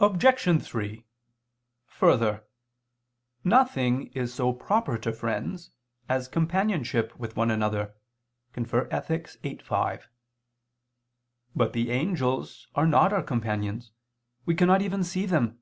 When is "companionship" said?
6.26-7.16